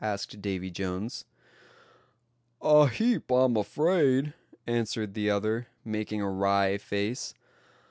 asked 0.03 0.41
Davy 0.41 0.71
Jones. 0.71 1.25
"A 2.59 2.87
heap, 2.87 3.29
I'm 3.29 3.55
afraid," 3.55 4.33
answered 4.65 5.13
the 5.13 5.29
other, 5.29 5.67
making 5.85 6.21
a 6.23 6.27
wry 6.27 6.79
face. 6.79 7.35